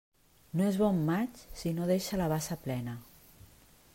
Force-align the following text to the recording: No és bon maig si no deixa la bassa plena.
No 0.59 0.63
és 0.69 0.79
bon 0.83 1.01
maig 1.09 1.43
si 1.59 1.75
no 1.81 1.91
deixa 1.93 2.21
la 2.23 2.29
bassa 2.35 2.59
plena. 2.65 2.99